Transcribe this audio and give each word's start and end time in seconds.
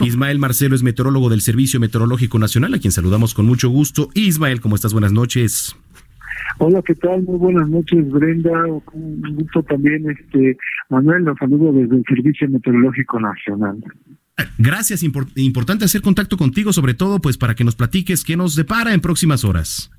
Ismael 0.00 0.38
Marcelo 0.38 0.74
es 0.74 0.82
meteorólogo 0.82 1.28
del 1.28 1.40
Servicio 1.40 1.80
Meteorológico 1.80 2.38
Nacional, 2.38 2.74
a 2.74 2.78
quien 2.78 2.92
saludamos 2.92 3.34
con 3.34 3.46
mucho 3.46 3.68
gusto. 3.68 4.08
Ismael, 4.14 4.60
¿cómo 4.60 4.74
estás? 4.76 4.92
Buenas 4.92 5.12
noches. 5.12 5.76
Hola, 6.58 6.82
¿qué 6.82 6.94
tal? 6.94 7.22
Muy 7.22 7.38
buenas 7.38 7.68
noches, 7.68 8.10
Brenda. 8.10 8.64
Un 8.92 9.36
gusto 9.36 9.62
también, 9.62 10.10
este 10.10 10.56
Manuel, 10.90 11.22
los 11.22 11.38
saludo 11.38 11.72
desde 11.72 11.96
el 11.96 12.04
Servicio 12.06 12.48
Meteorológico 12.48 13.20
Nacional. 13.20 13.82
Gracias, 14.58 15.02
importante 15.02 15.84
hacer 15.84 16.02
contacto 16.02 16.36
contigo, 16.36 16.72
sobre 16.72 16.94
todo 16.94 17.20
pues 17.20 17.36
para 17.36 17.54
que 17.54 17.64
nos 17.64 17.76
platiques 17.76 18.24
qué 18.24 18.36
nos 18.36 18.56
depara 18.56 18.94
en 18.94 19.00
próximas 19.00 19.44
horas. 19.44 19.90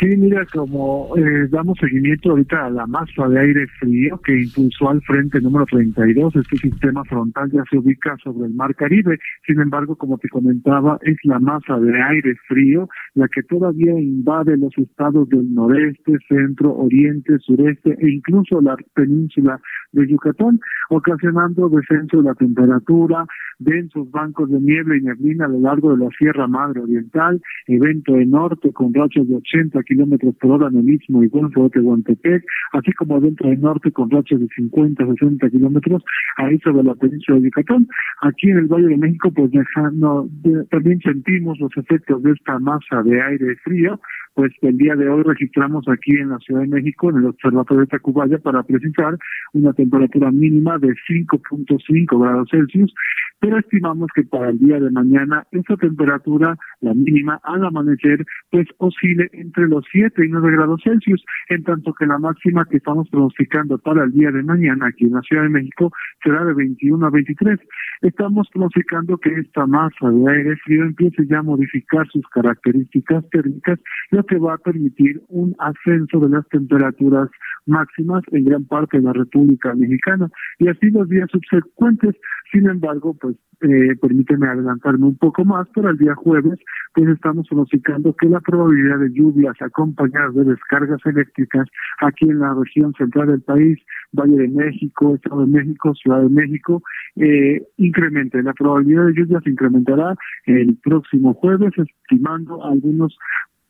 Sí, 0.00 0.06
mira, 0.16 0.46
como 0.46 1.14
eh, 1.18 1.46
damos 1.50 1.78
seguimiento 1.78 2.30
ahorita 2.30 2.64
a 2.64 2.70
la 2.70 2.86
masa 2.86 3.28
de 3.28 3.38
aire 3.38 3.66
frío 3.78 4.18
que 4.24 4.44
impulsó 4.44 4.88
al 4.88 5.02
frente 5.02 5.42
número 5.42 5.66
32, 5.66 6.36
este 6.36 6.56
sistema 6.56 7.04
frontal 7.04 7.50
ya 7.52 7.62
se 7.70 7.76
ubica 7.76 8.16
sobre 8.24 8.46
el 8.46 8.54
mar 8.54 8.74
Caribe. 8.74 9.18
Sin 9.46 9.60
embargo, 9.60 9.96
como 9.96 10.16
te 10.16 10.30
comentaba, 10.30 10.98
es 11.02 11.18
la 11.24 11.38
masa 11.38 11.78
de 11.78 12.02
aire 12.02 12.34
frío 12.48 12.88
la 13.12 13.28
que 13.28 13.42
todavía 13.42 13.92
invade 14.00 14.56
los 14.56 14.72
estados 14.78 15.28
del 15.28 15.52
noreste, 15.52 16.16
centro, 16.26 16.74
oriente, 16.74 17.38
sureste 17.40 17.94
e 18.00 18.08
incluso 18.08 18.62
la 18.62 18.76
península 18.94 19.60
de 19.92 20.08
Yucatán, 20.08 20.60
ocasionando 20.88 21.68
descenso 21.68 22.18
de 22.18 22.22
la 22.22 22.34
temperatura, 22.34 23.26
densos 23.58 24.10
bancos 24.10 24.50
de 24.50 24.60
niebla 24.60 24.96
y 24.96 25.02
neblina 25.02 25.44
a 25.44 25.48
lo 25.48 25.60
largo 25.60 25.94
de 25.94 26.04
la 26.04 26.10
Sierra 26.16 26.46
Madre 26.46 26.80
Oriental, 26.80 27.42
evento 27.66 28.14
de 28.14 28.24
norte 28.24 28.72
con 28.72 28.94
rachas 28.94 29.28
de 29.28 29.36
80 29.36 29.82
kilómetros 29.90 30.34
por 30.36 30.52
hora 30.52 30.68
en 30.68 30.78
el 30.78 30.88
Istmo 30.88 31.24
y 31.24 31.28
Golfo 31.28 31.64
de 31.64 31.70
Tehuantepec, 31.70 32.44
así 32.72 32.92
como 32.92 33.20
dentro 33.20 33.50
del 33.50 33.60
norte 33.60 33.90
con 33.90 34.08
rachas 34.08 34.38
de 34.38 34.46
50, 34.54 35.04
60 35.04 35.50
kilómetros 35.50 36.02
ahí 36.36 36.58
sobre 36.60 36.84
la 36.84 36.94
península 36.94 37.38
de 37.38 37.44
Yucatán. 37.46 37.88
Aquí 38.22 38.50
en 38.50 38.58
el 38.58 38.66
Valle 38.66 38.86
de 38.86 38.96
México, 38.96 39.32
pues 39.34 39.50
dejando, 39.50 40.28
también 40.70 41.00
sentimos 41.00 41.58
los 41.58 41.76
efectos 41.76 42.22
de 42.22 42.32
esta 42.32 42.58
masa 42.60 43.02
de 43.02 43.20
aire 43.20 43.56
frío, 43.64 44.00
pues 44.34 44.52
el 44.62 44.76
día 44.76 44.94
de 44.96 45.08
hoy 45.08 45.22
registramos 45.22 45.86
aquí 45.88 46.12
en 46.12 46.30
la 46.30 46.38
Ciudad 46.38 46.62
de 46.62 46.68
México, 46.68 47.10
en 47.10 47.18
el 47.18 47.26
Observatorio 47.26 47.82
de 47.82 47.86
Tacubaya, 47.88 48.38
para 48.38 48.62
precisar 48.62 49.18
una 49.52 49.72
temperatura 49.72 50.30
mínima 50.30 50.78
de 50.78 50.94
5.5 51.08 52.22
grados 52.22 52.48
Celsius, 52.50 52.94
pero 53.40 53.58
estimamos 53.58 54.08
que 54.14 54.22
para 54.24 54.50
el 54.50 54.58
día 54.58 54.78
de 54.78 54.90
mañana 54.90 55.44
esa 55.50 55.76
temperatura, 55.76 56.56
la 56.80 56.94
mínima 56.94 57.40
al 57.42 57.64
amanecer, 57.64 58.24
pues 58.50 58.66
oscile 58.78 59.30
entre 59.32 59.66
los 59.66 59.84
7 59.90 60.24
y 60.24 60.28
9 60.28 60.52
grados 60.52 60.80
Celsius, 60.84 61.24
en 61.48 61.64
tanto 61.64 61.92
que 61.94 62.06
la 62.06 62.18
máxima 62.18 62.66
que 62.66 62.76
estamos 62.76 63.08
pronosticando 63.08 63.78
para 63.78 64.04
el 64.04 64.12
día 64.12 64.30
de 64.30 64.42
mañana 64.42 64.86
aquí 64.88 65.04
en 65.04 65.12
la 65.12 65.22
Ciudad 65.22 65.44
de 65.44 65.48
México 65.48 65.90
será 66.22 66.44
de 66.44 66.54
21 66.54 67.06
a 67.06 67.10
23. 67.10 67.58
Estamos 68.02 68.48
pronosticando 68.52 69.18
que 69.18 69.30
esta 69.30 69.66
masa 69.66 70.10
de 70.10 70.30
aire 70.30 70.56
frío 70.56 70.84
empiece 70.84 71.26
ya 71.26 71.38
a 71.38 71.42
modificar 71.42 72.06
sus 72.08 72.26
características 72.28 73.28
térmicas, 73.30 73.78
lo 74.10 74.22
que 74.30 74.38
va 74.38 74.54
a 74.54 74.58
permitir 74.58 75.20
un 75.28 75.56
ascenso 75.58 76.20
de 76.20 76.28
las 76.28 76.48
temperaturas 76.48 77.28
máximas 77.66 78.22
en 78.30 78.44
gran 78.44 78.64
parte 78.64 78.98
de 78.98 79.02
la 79.02 79.12
República 79.12 79.74
Mexicana 79.74 80.30
y 80.60 80.68
así 80.68 80.88
los 80.90 81.08
días 81.08 81.28
subsecuentes. 81.32 82.14
Sin 82.52 82.68
embargo, 82.68 83.14
pues 83.20 83.36
eh, 83.62 83.94
permíteme 84.00 84.48
adelantarme 84.48 85.06
un 85.06 85.16
poco 85.18 85.44
más, 85.44 85.68
para 85.74 85.90
el 85.90 85.98
día 85.98 86.14
jueves, 86.14 86.58
pues 86.94 87.08
estamos 87.08 87.46
pronosticando 87.48 88.14
que 88.14 88.28
la 88.28 88.40
probabilidad 88.40 88.98
de 88.98 89.12
lluvias 89.12 89.54
acompañadas 89.60 90.34
de 90.34 90.44
descargas 90.44 91.00
eléctricas 91.04 91.66
aquí 92.00 92.24
en 92.30 92.38
la 92.38 92.54
región 92.54 92.94
central 92.94 93.28
del 93.28 93.42
país, 93.42 93.78
Valle 94.12 94.36
de 94.36 94.48
México, 94.48 95.14
Estado 95.14 95.44
de 95.44 95.52
México, 95.58 95.94
Ciudad 95.94 96.22
de 96.22 96.30
México, 96.30 96.82
eh, 97.16 97.62
incremente. 97.76 98.42
La 98.42 98.54
probabilidad 98.54 99.06
de 99.06 99.14
lluvias 99.14 99.46
incrementará 99.46 100.14
el 100.46 100.76
próximo 100.82 101.34
jueves, 101.34 101.72
estimando 101.76 102.64
algunos 102.64 103.16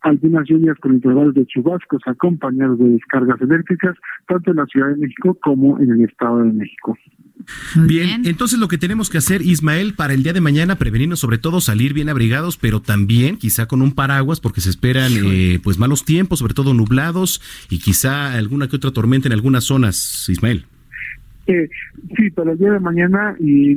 algunas 0.02 0.48
lluvias 0.48 0.76
con 0.78 0.94
intervalos 0.94 1.34
de 1.34 1.46
chubascos 1.46 2.02
acompañados 2.06 2.78
de 2.78 2.90
descargas 2.90 3.40
eléctricas, 3.40 3.96
tanto 4.26 4.50
en 4.50 4.56
la 4.56 4.66
Ciudad 4.66 4.88
de 4.88 4.96
México 4.96 5.36
como 5.42 5.78
en 5.78 5.90
el 5.90 6.04
Estado 6.04 6.38
de 6.38 6.52
México. 6.52 6.96
bien, 7.86 8.22
entonces 8.24 8.58
lo 8.58 8.68
que 8.68 8.78
tenemos 8.78 9.10
que 9.10 9.18
hacer, 9.18 9.42
Ismael, 9.42 9.94
para 9.94 10.14
el 10.14 10.22
día 10.22 10.32
de 10.32 10.40
mañana, 10.40 10.76
prevenirnos 10.76 11.20
sobre 11.20 11.38
todo 11.38 11.60
salir 11.60 11.94
bien 11.94 12.08
abrigados, 12.08 12.56
pero 12.56 12.80
también 12.80 13.36
quizá 13.36 13.66
con 13.66 13.82
un 13.82 13.92
paraguas, 13.92 14.40
porque 14.40 14.60
se 14.60 14.70
esperan 14.70 15.12
eh, 15.24 15.60
pues 15.62 15.78
malos 15.78 16.04
tiempos, 16.04 16.38
sobre 16.38 16.54
todo 16.54 16.74
nublados, 16.74 17.40
y 17.68 17.78
quizá 17.78 18.34
alguna 18.34 18.68
que 18.68 18.76
otra 18.76 18.92
tormenta 18.92 19.28
en 19.28 19.32
algunas 19.32 19.64
zonas, 19.64 20.28
Ismael. 20.28 20.64
Eh, 21.46 21.68
sí, 22.16 22.30
para 22.30 22.52
el 22.52 22.58
día 22.58 22.72
de 22.72 22.80
mañana 22.80 23.34
y, 23.40 23.72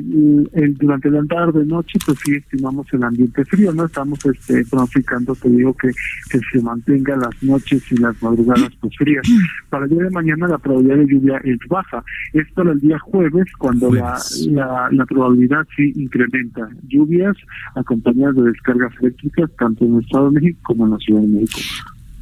el, 0.52 0.76
durante 0.78 1.10
la 1.10 1.24
tarde 1.24 1.64
noche, 1.64 1.98
pues 2.04 2.18
sí 2.24 2.34
estimamos 2.34 2.86
el 2.92 3.02
ambiente 3.02 3.44
frío, 3.46 3.72
¿no? 3.72 3.86
Estamos 3.86 4.24
este, 4.26 4.64
pronosticando, 4.66 5.34
te 5.34 5.48
digo, 5.48 5.74
que, 5.74 5.90
que 6.30 6.40
se 6.52 6.62
mantenga 6.62 7.16
las 7.16 7.42
noches 7.42 7.82
y 7.90 7.96
las 7.96 8.20
madrugadas 8.22 8.70
pues 8.80 8.94
frías. 8.96 9.26
Para 9.70 9.84
el 9.84 9.90
día 9.90 10.04
de 10.04 10.10
mañana 10.10 10.46
la 10.46 10.58
probabilidad 10.58 10.98
de 10.98 11.06
lluvia 11.06 11.40
es 11.44 11.58
baja. 11.68 12.04
Es 12.32 12.50
para 12.52 12.72
el 12.72 12.80
día 12.80 12.98
jueves 12.98 13.46
cuando 13.58 13.92
La, 13.92 14.18
la, 14.50 14.88
la 14.92 15.06
probabilidad 15.06 15.66
sí 15.76 15.92
incrementa. 15.96 16.68
Lluvias 16.88 17.36
acompañadas 17.74 18.36
de 18.36 18.42
descargas 18.42 18.92
eléctricas 19.00 19.50
tanto 19.58 19.84
en 19.84 19.94
el 19.94 20.00
Estado 20.02 20.30
de 20.30 20.40
México 20.40 20.60
como 20.62 20.84
en 20.84 20.92
la 20.92 20.98
Ciudad 20.98 21.22
de 21.22 21.28
México. 21.28 21.60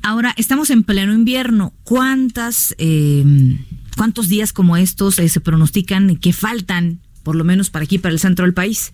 Ahora, 0.02 0.32
estamos 0.36 0.70
en 0.70 0.82
pleno 0.82 1.12
invierno. 1.12 1.72
¿Cuántas... 1.84 2.74
Eh 2.78 3.24
¿Cuántos 3.96 4.28
días 4.28 4.52
como 4.52 4.76
estos 4.76 5.18
eh, 5.18 5.28
se 5.28 5.40
pronostican 5.40 6.16
que 6.16 6.32
faltan, 6.32 6.98
por 7.24 7.36
lo 7.36 7.44
menos 7.44 7.70
para 7.70 7.84
aquí, 7.84 7.98
para 7.98 8.12
el 8.12 8.18
centro 8.18 8.44
del 8.44 8.54
país? 8.54 8.92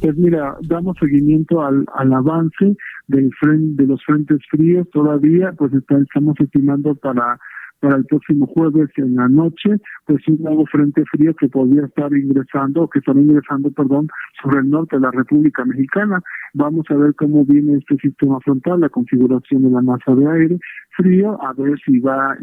Pues 0.00 0.16
mira, 0.16 0.56
damos 0.62 0.96
seguimiento 0.98 1.64
al, 1.64 1.84
al 1.94 2.12
avance 2.12 2.76
del 3.06 3.30
frente, 3.38 3.82
de 3.82 3.88
los 3.88 4.04
frentes 4.04 4.38
fríos 4.50 4.88
todavía, 4.90 5.52
pues 5.56 5.72
estamos 5.72 6.34
estimando 6.40 6.94
para 6.94 7.38
para 7.80 7.96
el 7.96 8.04
próximo 8.06 8.46
jueves 8.46 8.90
en 8.96 9.16
la 9.16 9.28
noche, 9.28 9.76
pues 10.06 10.26
un 10.28 10.42
nuevo 10.42 10.66
frente 10.66 11.04
frío 11.12 11.34
que 11.34 11.48
podría 11.48 11.84
estar 11.84 12.12
ingresando, 12.12 12.88
que 12.88 12.98
estará 12.98 13.20
ingresando, 13.20 13.70
perdón, 13.70 14.08
sobre 14.42 14.60
el 14.60 14.70
norte 14.70 14.96
de 14.96 15.02
la 15.02 15.10
República 15.10 15.64
Mexicana. 15.64 16.20
Vamos 16.54 16.86
a 16.90 16.94
ver 16.94 17.14
cómo 17.14 17.44
viene 17.44 17.78
este 17.78 17.96
sistema 17.96 18.40
frontal, 18.40 18.80
la 18.80 18.88
configuración 18.88 19.62
de 19.62 19.70
la 19.70 19.82
masa 19.82 20.14
de 20.14 20.26
aire 20.26 20.58
frío, 20.96 21.40
a 21.42 21.52
ver 21.52 21.78
si 21.84 22.00
va 22.00 22.32
a 22.32 22.36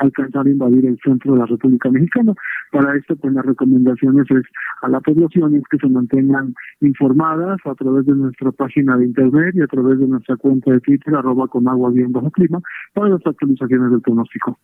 alcanzar 0.00 0.46
a 0.46 0.50
invadir 0.50 0.86
el 0.86 0.98
centro 1.04 1.32
de 1.32 1.38
la 1.38 1.46
República 1.46 1.88
Mexicana. 1.90 2.34
Para 2.72 2.96
esto, 2.96 3.14
pues 3.16 3.32
las 3.32 3.46
recomendaciones 3.46 4.26
es 4.30 4.44
a 4.82 4.88
la 4.88 5.00
población 5.00 5.54
es 5.54 5.62
que 5.70 5.78
se 5.78 5.88
mantengan 5.88 6.54
informadas 6.80 7.58
a 7.64 7.74
través 7.74 8.04
de 8.06 8.14
nuestra 8.14 8.52
página 8.52 8.96
de 8.96 9.06
internet 9.06 9.54
y 9.54 9.62
a 9.62 9.66
través 9.66 9.98
de 9.98 10.08
nuestra 10.08 10.36
cuenta 10.36 10.72
de 10.72 10.80
Twitter, 10.80 11.14
arroba 11.14 11.46
con 11.48 11.68
agua 11.68 11.90
bien 11.90 12.12
bajo 12.12 12.30
clima, 12.30 12.60
para 12.92 13.10
las 13.10 13.26
actualizaciones 13.26 13.90
del 13.90 14.00
pronóstico. 14.00 14.55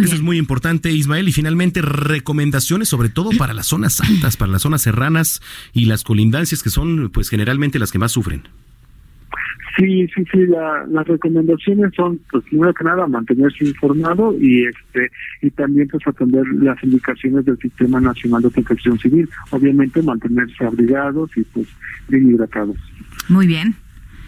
Eso 0.00 0.14
es 0.14 0.22
muy 0.22 0.38
importante, 0.38 0.92
Ismael. 0.92 1.28
Y 1.28 1.32
finalmente, 1.32 1.82
recomendaciones 1.82 2.88
sobre 2.88 3.08
todo 3.08 3.30
para 3.36 3.54
las 3.54 3.66
zonas 3.66 4.00
altas, 4.00 4.36
para 4.36 4.52
las 4.52 4.62
zonas 4.62 4.82
serranas 4.82 5.42
y 5.72 5.86
las 5.86 6.04
colindancias 6.04 6.62
que 6.62 6.70
son 6.70 7.10
pues 7.10 7.28
generalmente 7.28 7.78
las 7.78 7.90
que 7.90 7.98
más 7.98 8.12
sufren. 8.12 8.42
Sí, 9.76 10.08
sí, 10.08 10.24
sí, 10.32 10.40
las 10.46 11.06
recomendaciones 11.06 11.92
son, 11.94 12.20
pues 12.32 12.42
primero 12.44 12.74
que 12.74 12.82
nada, 12.82 13.06
mantenerse 13.06 13.64
informado 13.64 14.36
y 14.40 14.64
este 14.64 15.08
y 15.40 15.50
también 15.50 15.86
pues 15.86 16.04
atender 16.04 16.44
las 16.60 16.82
indicaciones 16.82 17.44
del 17.44 17.56
Sistema 17.58 18.00
Nacional 18.00 18.42
de 18.42 18.50
Protección 18.50 18.98
Civil. 18.98 19.28
Obviamente 19.50 20.02
mantenerse 20.02 20.64
abrigados 20.64 21.30
y 21.36 21.42
pues 21.42 21.68
bien 22.08 22.28
hidratados. 22.28 22.76
Muy 23.28 23.46
bien. 23.46 23.76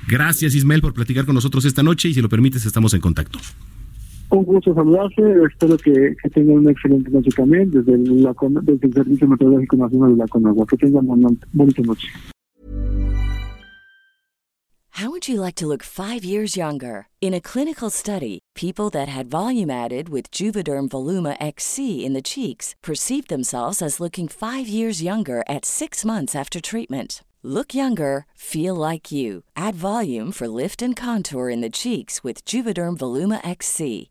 Gracias, 0.06 0.54
Ismael, 0.54 0.82
por 0.82 0.94
platicar 0.94 1.24
con 1.24 1.34
nosotros 1.34 1.64
esta 1.64 1.82
noche 1.82 2.08
y 2.08 2.14
si 2.14 2.22
lo 2.22 2.28
permites, 2.28 2.64
estamos 2.64 2.94
en 2.94 3.00
contacto. 3.00 3.40
Gusto 4.30 4.70
espero 4.70 5.76
que, 5.78 6.16
una 6.40 6.70
excelente 6.70 7.10
noche 7.10 7.30
también 7.36 7.70
desde, 7.70 7.98
la, 7.98 8.32
desde 8.62 8.86
el 8.86 8.92
Servicio 8.92 9.28
Meteorológico 9.28 9.76
Nacional 9.76 10.12
de 10.12 10.16
la 10.18 10.28
Conagua. 10.28 10.66
Que 10.66 10.86
buena, 10.86 11.28
bonita 11.52 11.82
noche. 11.82 12.08
How 15.00 15.08
would 15.10 15.28
you 15.28 15.40
like 15.40 15.54
to 15.54 15.66
look 15.66 15.82
five 15.82 16.24
years 16.24 16.58
younger? 16.58 17.08
In 17.22 17.32
a 17.32 17.40
clinical 17.40 17.88
study, 17.88 18.40
people 18.54 18.90
that 18.90 19.08
had 19.08 19.30
volume 19.30 19.70
added 19.70 20.10
with 20.10 20.30
Juvederm 20.30 20.90
Voluma 20.90 21.38
XC 21.40 22.04
in 22.04 22.12
the 22.12 22.20
cheeks 22.20 22.74
perceived 22.82 23.30
themselves 23.30 23.80
as 23.80 23.98
looking 23.98 24.28
five 24.28 24.68
years 24.68 25.02
younger 25.02 25.42
at 25.48 25.64
six 25.64 26.04
months 26.04 26.36
after 26.36 26.60
treatment. 26.60 27.22
Look 27.42 27.72
younger, 27.72 28.26
feel 28.34 28.74
like 28.74 29.10
you. 29.10 29.44
Add 29.56 29.74
volume 29.74 30.32
for 30.32 30.46
lift 30.46 30.82
and 30.82 30.94
contour 30.94 31.48
in 31.48 31.62
the 31.62 31.70
cheeks 31.70 32.22
with 32.22 32.44
Juvederm 32.44 32.98
Voluma 32.98 33.40
XC. 33.42 34.10